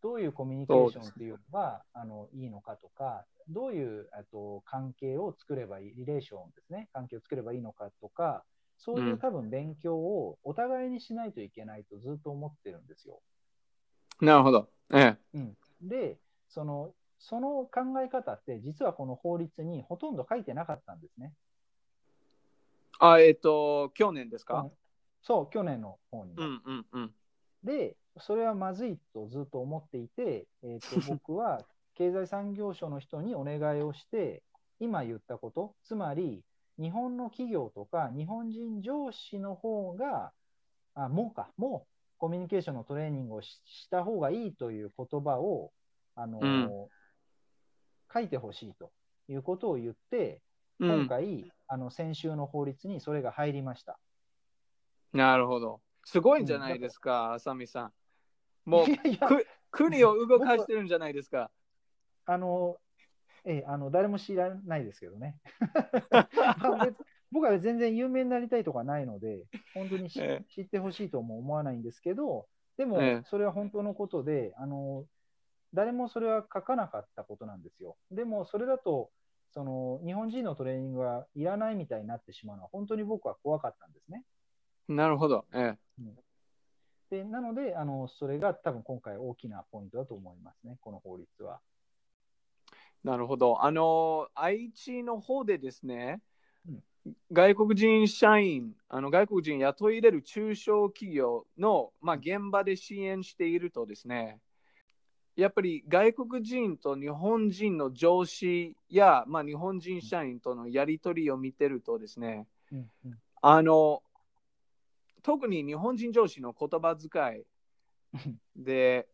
[0.00, 8.44] どういうコミュニケーションっていうのがあのいいのかとか、どういうあと関係を作ればいい、リレーションですね、関係を作ればいいのかとか、
[8.78, 13.20] そういううん多分勉強をお互いにしないといけないとずっと思ってるんですよ。
[14.20, 14.68] なるほど。
[14.94, 15.16] ええ。
[15.34, 21.32] うん、でその、その考え方って、実はこの法律にほとんど書いてなかったんですね。
[23.00, 24.68] あ、えっ、と、去年ですか、
[25.22, 27.14] そう、去年の方にね、うんうんうん。
[27.64, 31.64] で、それはまずいとずっと思っていて、えー、と 僕は
[31.94, 34.42] 経済産業省の人にお願いをして、
[34.80, 36.42] 今言ったこと、つまり
[36.78, 40.32] 日本の企業とか日本人上司の方が、
[40.94, 41.88] あもうか、もう
[42.18, 45.72] コミュニケーションのトレーニングをしした方がいいという言葉を、
[46.14, 46.98] あのー
[48.12, 48.90] 書いてほしいと
[49.28, 50.40] いうことを言って、
[50.80, 53.98] うん、今回、あの先週の法律にそれが入りました。
[55.12, 55.80] なるほど。
[56.04, 57.92] すごいんじゃないですか、あさみさん。
[58.64, 61.50] もういやいやく国を動かしてるんじゃないですか。
[62.24, 62.78] あの、
[63.44, 65.36] ええ、あの誰も知らないですけどね。
[67.30, 72.46] 僕は全然有名になりたいとかないので、本当に知え知ってほしいとも思わないんですけど、
[72.76, 75.04] でもええそれは本当のことで、あの
[75.74, 77.96] 誰もそれは書かなかったことなんですよ。
[78.10, 79.10] でもそれだと、
[79.52, 84.24] その日本人のトレーニングはいらないみたいになってしまうのは、本当に僕は怖かったんですね。
[84.88, 85.44] なるほど。
[85.52, 85.76] え
[87.10, 91.60] でなのであの、それが多分今回大きなポイントだと思いますね、この法律は。
[93.04, 93.64] え、なるほど。
[93.64, 96.20] あの、愛知の方でですね、
[96.68, 96.82] うん。
[97.32, 104.40] 外国人社員、あの外国人雇い入れる中小企業の、まあ、現場で支援しているとですね、
[105.36, 113.18] やっぱり外国人と日本人の上司や、まあ、日本人社員とのやり取りを見てるとですね、うんうん。
[113.40, 114.02] あの、
[115.22, 117.44] 特に日本人上司の言葉遣い
[118.56, 119.06] で、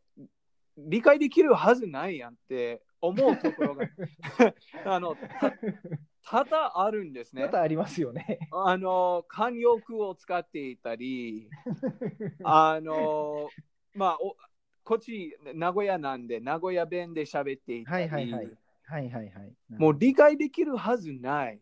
[0.79, 3.87] 理解できるはずないやんって思うところが
[4.85, 5.53] あのた
[6.27, 7.43] 多々あるんですね。
[7.43, 7.49] ま。
[7.51, 8.49] たありますよね。
[8.51, 11.51] あの、慣用句を使っていたり、
[12.43, 13.49] あの、
[13.95, 14.37] まあ、お
[14.85, 18.51] こっち名古屋なんで、名古屋弁で喋っていたり、はいはいはい。
[18.87, 19.55] はいはいはい。
[19.71, 21.57] もう理解できるはずない。
[21.57, 21.61] っ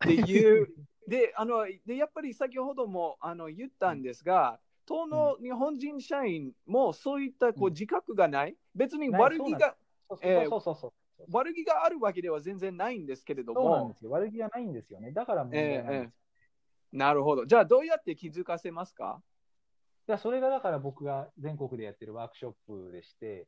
[0.00, 0.68] ていう。
[1.06, 9.76] であのでやっぱり先ほどもあの言ったんですが、当の日本人社員もそういったこう自覚がない、別に悪気が
[10.22, 10.92] えーそうそうそう。
[11.30, 14.10] 悪気があるわけでは全然ないんですけれどもそうなんで、すよ。
[14.10, 15.12] 悪気がないんですよね。
[15.12, 16.02] だから問題なんですよ。
[16.92, 17.46] えなるほど。
[17.46, 19.22] じゃあどうやって気づかせますか？
[20.08, 23.46] いやそれがだから僕が全国でやってるワークショップでして、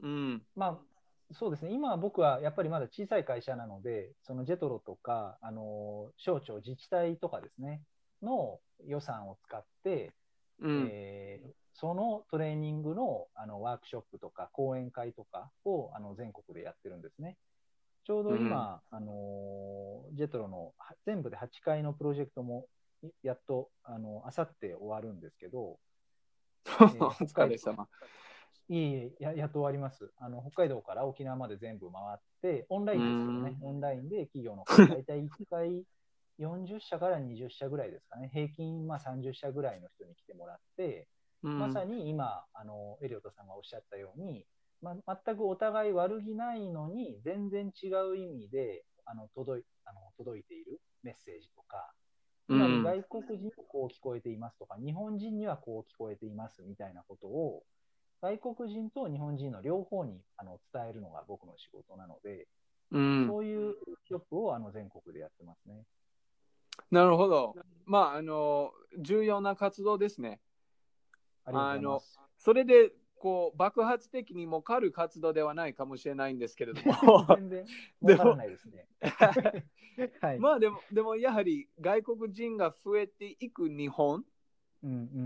[0.00, 0.42] うん。
[0.54, 7.82] まあ、そうですね、今は僕はやっぱりまだ小さい会社なので、そのジェトロとか、あの省庁、自治体とかですね、
[8.22, 10.12] の予算を使って、
[10.60, 10.88] うん。
[10.92, 17.36] えーそのトレーニングのあのワークショップとか講演会とかをあの全国でやってるんですね。
[18.06, 22.66] ちょうど今、あのジェトロのは全部で8回のプロジェクトも
[23.02, 25.78] いやっとあのあさって終わるんですけど、お
[26.68, 27.88] 疲れ様。
[28.68, 30.40] いえいえや、やっと終わりますあの。
[30.40, 35.84] 北海道から沖縄まで全部回って、オンラインですけどね、オンラインで企業の方、大体1回
[36.40, 41.08] 40社から20社ぐらいですかね、平均まあ30社ぐらいの人に来てもらって、
[41.42, 44.44] うんまさに今、あのエリオットさんがおっしゃったように、
[44.82, 51.92] ま、全くお互い悪気ないのに、全然違う意味であの届いあの届いているメッセージとか、
[52.48, 57.62] 外国人にこう聞こえていますとか、日本人にはこう聞こえていますみたいなことを、
[58.22, 62.46] 外国人と日本人の両方にあの伝えるのが僕の仕事なので、
[62.92, 63.74] うんそういう
[64.06, 65.84] ショップをあの全国でやってますね。
[66.90, 67.54] なるほど。
[67.84, 70.40] まあ、あの、重要な活動ですね。
[71.46, 72.20] ありがとうございます。
[72.38, 77.26] それで、こう、爆発的に儲かる活動ではないかもしれないんですけれども。
[77.36, 77.66] 全然
[78.02, 78.86] わからないですね。
[80.20, 80.38] はい。
[80.38, 84.24] まあでも、でもやはり外国人が増えていく日本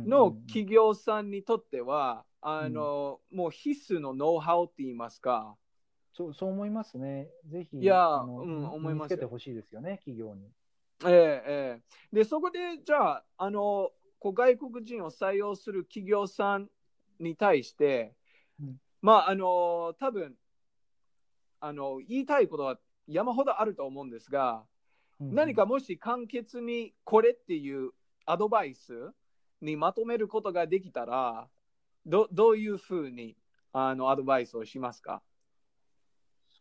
[0.06, 5.56] の企業さんにとっては、あの、もう必須のノウハウって言いますか。
[6.12, 7.28] そうそう思いますね。
[7.46, 10.48] ぜひ、いやうん思いますつけてほしいですよね、企業に。
[11.04, 12.16] ええええ。
[12.16, 16.68] で、そこで、じゃあ、あの、こう外国人を採用する企業さん
[17.18, 18.14] に対して、
[18.62, 18.76] うん。
[19.02, 20.36] まあ、あの、多分
[21.58, 22.78] あの、言いたいことは
[23.08, 24.64] 山ほどあると思うんですが、
[25.20, 25.34] うん。
[25.34, 27.90] 何かもし簡潔にこれっていう
[28.26, 29.10] アドバイス
[29.60, 31.48] にまとめることができたら、
[32.06, 33.36] どどういうふうに
[33.72, 35.22] あのアドバイスをしますか？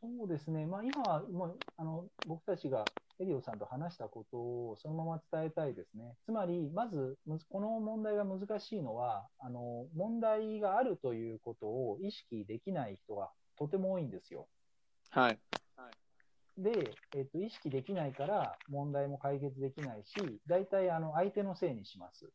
[0.01, 2.89] そうですね、まあ、今はもうあの僕たちが
[3.21, 6.15] エリオさんと話したことをそのまま伝えたいですね。
[6.25, 7.17] つまり、まず
[7.49, 14.47] この問題が難しいのはあの、問題があるということを意識できない人がとても多いんですよ。
[15.75, 16.63] はい。
[16.63, 22.29] で、えっと、意識できないから問題も解決できないし、大体あの相手のせいにします。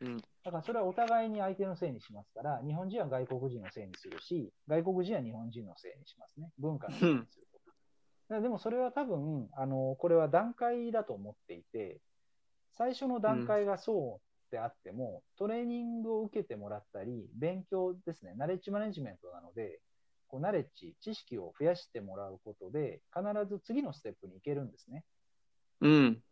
[0.00, 0.16] うん。
[0.44, 6.50] だからそれはお互いに相手のせいにしますから、日本人は外国人のせいにするし、外国人は日本人のせいにしますね。
[6.58, 7.60] 文化のせいにすると。
[7.66, 7.72] だ
[8.28, 12.00] からでもそれは多分、あの、これは段階だと思っていて、
[12.72, 19.80] 最初の段階がそうであっても、トレーニングを受けてもらったり、勉強ですね、ナレッジマネジメントなので、
[20.28, 25.04] こうナレッジ、知識を増やしてもらうことで、必ず次のステップに行けるんですね。
[25.80, 26.22] うん。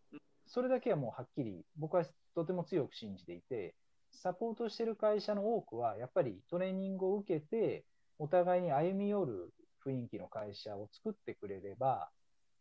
[0.48, 3.74] それだけはもうはっきり僕はとても強く信じていて、
[4.10, 7.84] サポートしている会社の多くは、やっぱりトレーニングを受けて、
[8.18, 9.52] お互いに歩み寄る
[9.84, 12.10] 雰囲気の会社を作ってくれれば、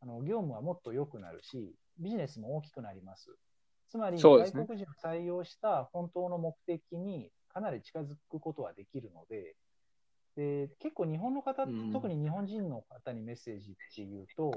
[0.02, 3.36] あの業務はもっと良くなるし、ビジネスも大きくなります。
[3.90, 9.56] つまり、ね国人を採用した本当の目的にかなり近づくことはできるので、
[10.36, 14.52] で結構日本の方、うん特に日本人の方にメッセージっていうと、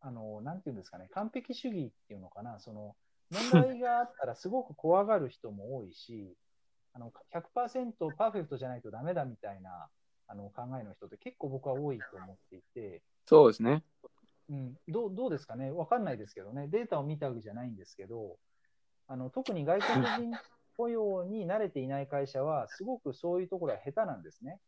[0.00, 2.96] あの、なんていうんですかね、完璧主義っていうのかな、その、
[3.30, 6.36] 問題があったらすごく怖がる人も多いし、
[6.92, 9.90] あの、100%パーフェクトじゃないとダメだみたいな、
[10.28, 13.82] あの、考えの人って結構僕は多いと思っていて、そうですね。
[14.48, 18.38] うん、どうどうですかね、わかんないですけどね、データを見たわけじゃないんですけど、
[19.08, 20.38] あの特に外国人
[20.76, 24.60] 雇用に慣れていない会社は、すごくそういうところは下手なんですね。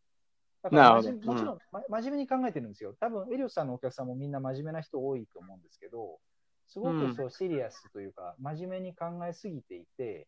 [0.63, 2.95] だからもちろん、ま真面目に考えてるんですよ。
[3.01, 6.19] 多分エリオスさんのお客さんもみんな真面目な人多いと思うんですけど、
[6.67, 10.27] すごくそうシリアスというか、真面目に考えすぎていて、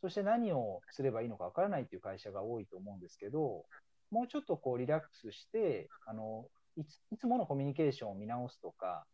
[0.00, 3.64] そして何をすればいいのかわからないという会社が多いと思うんですけど、
[4.10, 6.46] もうちょっとこうリラックスして、あの
[6.76, 9.04] いついつものコミュニケーションを見直すとか、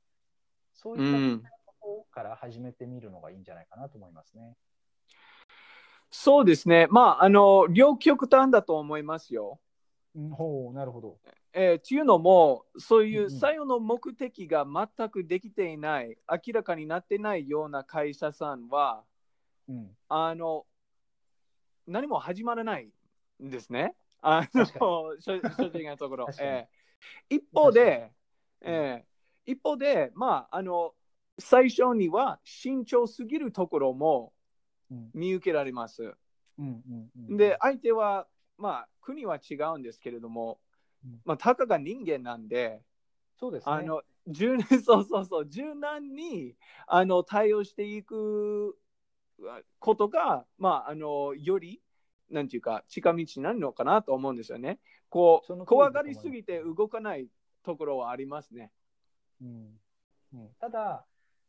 [0.75, 1.43] そうういっん。
[1.43, 1.49] た
[1.81, 4.55] ことから始めてみるのがいいんじゃないかなと思いますね。
[6.11, 6.89] そうですね。
[6.91, 9.59] まあ、あの、両極端だと思いますよ。
[10.15, 11.19] うん、ほう、なるほど。
[11.55, 13.39] えー、っていうのも、そういうんううん。
[13.39, 19.05] 採用の目的が全くできていない、明らかになってないような会社さんは、
[19.69, 20.67] うん、あの、
[21.87, 22.91] 何も始まらない
[23.43, 23.95] んですね。
[24.21, 26.29] あの、正正直なところ。
[26.41, 27.37] えー。
[27.37, 28.13] 一方で、
[28.63, 28.69] に。
[28.71, 29.53] えー。
[29.53, 30.95] 一方で、まあ、あの、
[31.39, 34.33] 最初には慎重すぎるところも
[34.91, 35.11] うん。
[35.15, 36.03] 見受けられます。
[36.59, 37.37] うんうんうん。
[37.37, 38.27] で、相手は、
[38.59, 40.59] まあ、国は違うんですけれども
[41.05, 42.81] うん、まあ、たかが人間なんで、
[43.39, 43.73] そうですね。
[43.73, 46.55] あの柔 そうそうそう柔軟に
[46.87, 48.79] あの対応していく
[49.81, 51.83] ことが、まあ、あのより
[52.31, 54.79] なんていうか近道になるのかなと思うんですよね。
[55.09, 57.29] こう怖がりすぎて動かない
[57.65, 58.71] ところはありますね。
[59.43, 59.81] うん
[60.35, 61.05] うん、ただ、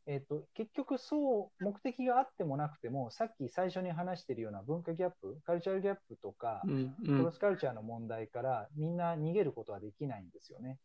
[0.05, 10.77] えっと、結局そう目的があってもなくてもさっき最初に話しているような文化ギャップカルチャルギャップとか、うんクロスカルチャーの問題からみんな逃げることはできないんですよね。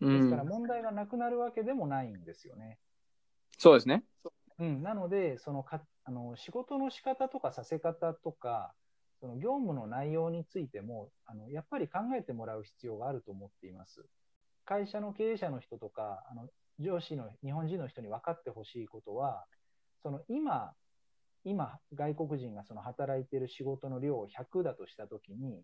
[0.00, 2.78] うんですから問題がなくなるわけでもないんですよね。
[3.58, 4.04] そうですね。
[4.58, 8.74] うん、なのでそのかあの仕事の仕方とかさせ方とか
[9.20, 14.04] その業務の内容についてもあのやっぱり考えてもらう必要があると思っています。
[14.64, 16.48] 会社の経営者の人とかあの
[16.78, 19.44] 上司の日本人の人に分かってほしいことは
[20.02, 20.72] その今
[21.44, 25.62] 今外国人がその働いている仕事の量を100だとしたときに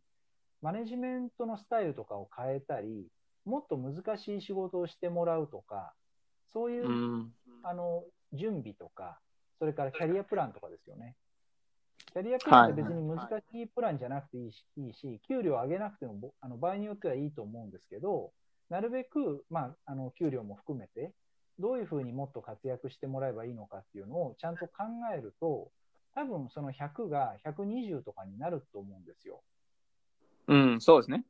[0.61, 3.07] マネジメントのスタイルとかを変えたり
[3.45, 5.95] もっと難しい仕事をしてもらうとか
[6.53, 7.33] そういううん。
[7.63, 9.19] あの準備とか、
[9.59, 11.17] それからキャリアプランとかですよね。
[12.13, 18.33] キャリアプランって別に難しいプランじゃなくていいし、いいし給料を上げなくてもぼあの場合によってはいいと思うんですけど、
[18.71, 21.13] なるべく、まあ、あの給料も含めて、
[21.59, 24.85] どういうふうにもっと活躍してもらえばいいのかっていうのをちゃんと考
[25.17, 25.71] えると、
[26.15, 29.43] 多分その100が120とかになると思うんですよ。
[30.47, 31.25] うん、そうですね。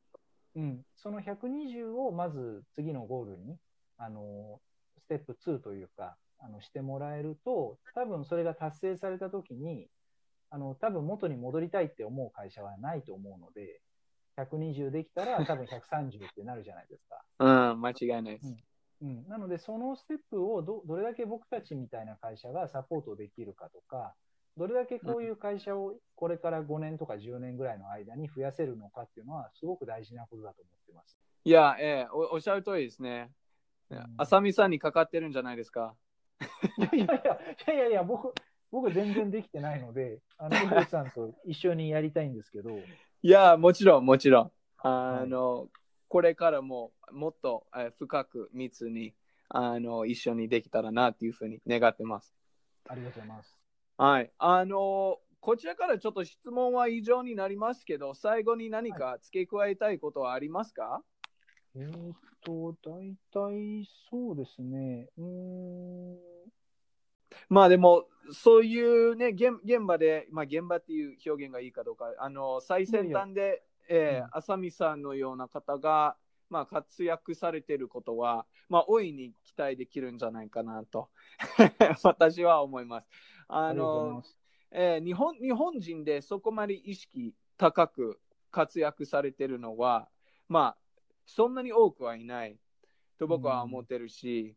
[0.55, 3.57] うん、その120をまず次のゴールに、
[3.97, 4.59] あの
[4.99, 9.87] ステップ2というか、あのしてもらえると、多分それが達成されたときに、
[10.49, 13.81] あの多分元に戻りたいって思う会社はないと思うので、
[14.43, 17.23] 120できたら多分130ってなるじゃないですか。
[17.71, 18.55] うん、間違いないです。
[19.01, 24.13] うん、なので、そのステップをどどれだけ僕たちみたいな会社がサポートできるかとか、
[24.57, 31.17] どれだけこういう会社をこれから5年とか10年ぐらいの間に増やせるのかっていうのは、すごく大事なことだと思ってます。
[31.45, 33.31] いや、ええお、おっしゃる通りですね。
[33.89, 35.95] うん浅見さんにかかってるんじゃないですか？
[36.77, 38.33] いやいやいや、いや僕、
[38.71, 42.77] 僕全然できてないので、あの、さんと一緒にやりたいんですけど、
[43.21, 44.51] いや、もちろん、もちろん。
[44.77, 45.67] あの、
[46.07, 49.13] これからももっとえー深く密に
[49.49, 52.33] あの一緒にできたらなっていうふうに願ってます。
[52.87, 53.57] ありがとうございます。
[53.97, 54.31] はい。
[54.37, 61.03] あの、こちらからちょっと質問は以上になりますけど、最後に何か付け加えたいことはありますか、
[61.75, 66.17] えーっと、大体そうですね、うーん、
[67.49, 76.15] まあでも、そういうね、現現場で、まあ現場っていう表現がいいかどうか、あの、最先端で、えーうん浅見さんのような方が、
[76.49, 81.09] まあ活躍されていることは、まあ大いに期待できるんじゃないかなと、
[82.03, 83.07] 私は思います。
[83.47, 84.23] あの。
[84.71, 88.19] えー日本日本人でそこまで意識高く
[88.51, 90.07] 活躍されてるのは、
[90.47, 90.77] まあ、
[91.25, 92.57] そんなに多くはいない
[93.17, 94.55] と僕は思ってるし、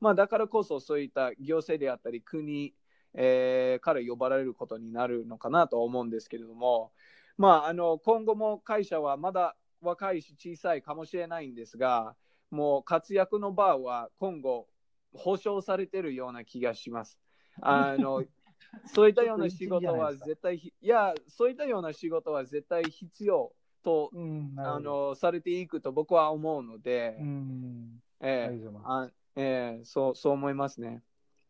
[0.00, 2.74] まあ、だからこそそういった行政であったり国、
[3.14, 6.92] えーから呼ばれることになるのかなと思うんですけれども、
[7.38, 12.16] まあ、あの今後も会社はまだ若いし小さいかもしれないんですが、
[12.50, 14.66] もう活躍の場は今後
[15.12, 17.18] 保証されてるような気がします。
[17.60, 18.24] あの
[18.86, 24.80] そういったような仕事は絶対ひ、いや、そういったような仕事は絶対必要と、うん、あ。
[24.80, 31.02] のされていくと僕は思うので、うん、あえあえーそうそう思いますね。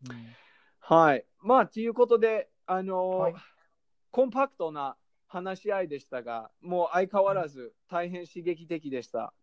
[0.05, 0.11] す。
[0.11, 0.17] うん
[0.87, 1.25] はい。
[1.41, 3.35] まあ、ということで、あのはい
[4.15, 9.35] コンパクトな話し合いでしたが、もう相変わらず大変刺激的でした。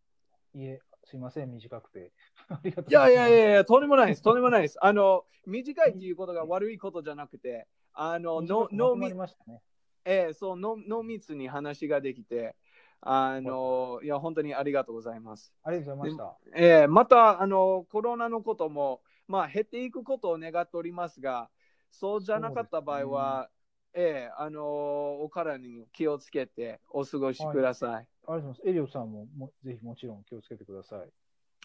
[0.53, 2.13] いえ、すいません、短くて。
[2.87, 4.21] いやいやいや、やいや、とんでもないです。
[4.21, 4.77] とんでもないです。
[4.81, 9.61] あの、短いっていうことが悪いことじゃなくて、あの、ののね。
[10.05, 12.55] えーそう濃濃密に話ができて、
[13.01, 15.53] あの、いや、本当にありがとうございます。
[15.63, 16.37] ありがとうございました。
[16.55, 21.49] えーまたあの、コロナのことも、まあ、減っていくことを願っておりますが、
[21.89, 23.49] そうじゃなかった場合は、
[23.93, 27.89] えーあのお体に気をつけてお過ごしください。
[27.89, 28.61] ありがとうございます。
[28.65, 31.09] エリオさんももぜひもちろん気をつけてください。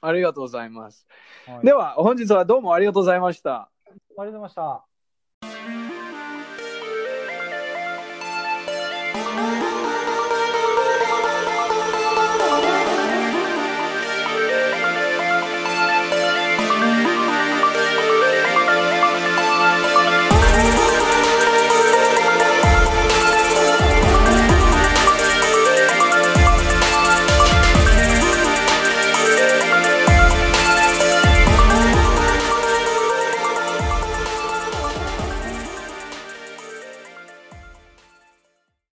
[0.01, 1.07] ありがとうございます。
[1.47, 3.55] はい、では、本日はどうもありがとうございました。
[3.57, 4.96] ありがとうございました。